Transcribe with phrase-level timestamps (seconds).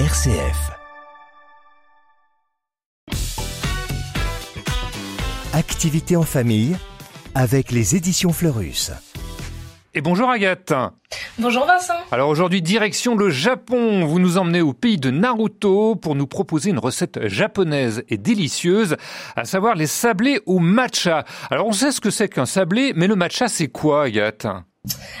[0.00, 0.72] RCF.
[5.52, 6.76] Activité en famille
[7.36, 8.90] avec les éditions Fleurus.
[9.94, 10.72] Et bonjour Agathe.
[11.38, 11.94] Bonjour Vincent.
[12.10, 14.04] Alors aujourd'hui, direction le Japon.
[14.04, 18.96] Vous nous emmenez au pays de Naruto pour nous proposer une recette japonaise et délicieuse,
[19.36, 21.24] à savoir les sablés au matcha.
[21.52, 24.48] Alors on sait ce que c'est qu'un sablé, mais le matcha c'est quoi Agathe?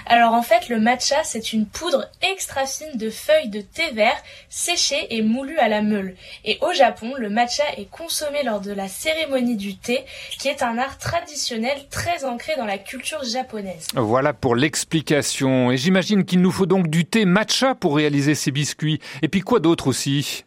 [0.06, 4.16] Alors en fait, le matcha, c'est une poudre extra fine de feuilles de thé vert
[4.48, 6.14] séchées et moulues à la meule.
[6.44, 10.04] Et au Japon, le matcha est consommé lors de la cérémonie du thé,
[10.38, 13.86] qui est un art traditionnel très ancré dans la culture japonaise.
[13.94, 15.72] Voilà pour l'explication.
[15.72, 19.00] Et j'imagine qu'il nous faut donc du thé matcha pour réaliser ces biscuits.
[19.22, 20.44] Et puis quoi d'autre aussi?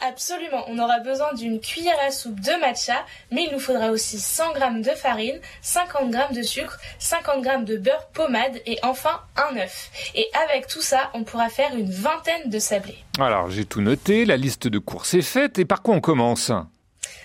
[0.00, 4.18] Absolument, on aura besoin d'une cuillère à soupe de matcha, mais il nous faudra aussi
[4.18, 9.20] 100 g de farine, 50 g de sucre, 50 g de beurre pommade et enfin
[9.36, 9.90] un œuf.
[10.14, 12.98] Et avec tout ça, on pourra faire une vingtaine de sablés.
[13.18, 16.50] Alors j'ai tout noté, la liste de courses est faite, et par quoi on commence?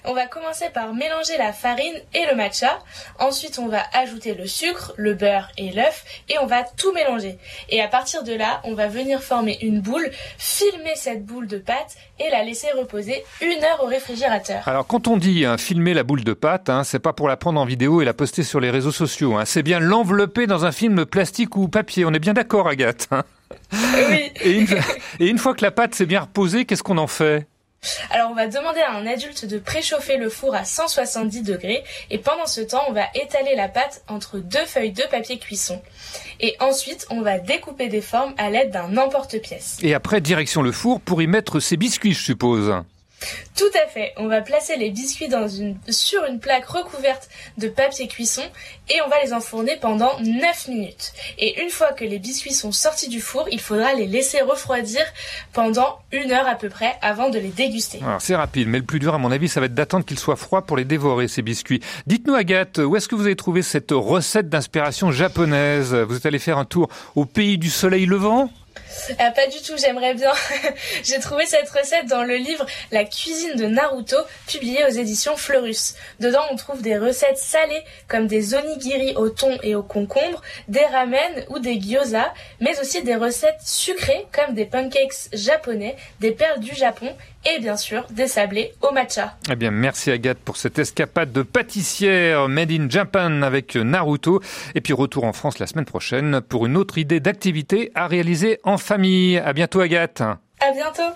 [0.07, 2.79] On va commencer par mélanger la farine et le matcha.
[3.19, 7.37] Ensuite, on va ajouter le sucre, le beurre et l'œuf et on va tout mélanger.
[7.69, 11.57] Et à partir de là, on va venir former une boule, filmer cette boule de
[11.57, 14.67] pâte et la laisser reposer une heure au réfrigérateur.
[14.67, 17.37] Alors, quand on dit hein, filmer la boule de pâte, hein, c'est pas pour la
[17.37, 19.35] prendre en vidéo et la poster sur les réseaux sociaux.
[19.35, 19.45] Hein.
[19.45, 22.05] c'est bien l'envelopper dans un film plastique ou papier.
[22.05, 23.09] On est bien d'accord, Agathe.
[23.73, 24.31] oui.
[25.19, 27.47] et une fois que la pâte s'est bien reposée, qu'est-ce qu'on en fait?
[28.09, 32.17] Alors on va demander à un adulte de préchauffer le four à 170 degrés et
[32.17, 35.81] pendant ce temps on va étaler la pâte entre deux feuilles de papier cuisson.
[36.39, 39.77] Et ensuite on va découper des formes à l'aide d'un emporte-pièce.
[39.81, 42.73] Et après direction le four pour y mettre ses biscuits je suppose.
[43.55, 44.13] Tout à fait.
[44.17, 45.29] On va placer les biscuits
[45.89, 48.43] sur une plaque recouverte de papier cuisson
[48.89, 51.13] et on va les enfourner pendant 9 minutes.
[51.39, 55.01] Et une fois que les biscuits sont sortis du four, il faudra les laisser refroidir
[55.53, 57.99] pendant une heure à peu près avant de les déguster.
[58.03, 60.19] Alors c'est rapide, mais le plus dur à mon avis, ça va être d'attendre qu'ils
[60.19, 61.81] soient froids pour les dévorer, ces biscuits.
[62.05, 65.95] Dites-nous Agathe, où est-ce que vous avez trouvé cette recette d'inspiration japonaise?
[65.95, 68.51] Vous êtes allé faire un tour au pays du soleil levant
[69.19, 70.31] ah, pas du tout, j'aimerais bien.
[71.03, 74.17] J'ai trouvé cette recette dans le livre La cuisine de Naruto,
[74.47, 75.95] publié aux éditions Fleurus.
[76.19, 80.85] Dedans, on trouve des recettes salées comme des onigiri au thon et au concombre, des
[80.85, 86.59] ramen ou des gyoza, mais aussi des recettes sucrées comme des pancakes japonais, des perles
[86.59, 87.15] du Japon
[87.55, 89.37] et bien sûr des sablés au matcha.
[89.49, 94.41] Eh bien, merci Agathe pour cette escapade de pâtissière made in Japan avec Naruto.
[94.75, 98.59] Et puis retour en France la semaine prochaine pour une autre idée d'activité à réaliser
[98.67, 99.37] en famille.
[99.37, 100.21] À bientôt Agathe.
[100.21, 101.15] À bientôt.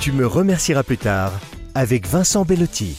[0.00, 1.32] Tu me remercieras plus tard
[1.74, 2.96] avec Vincent Bellotti.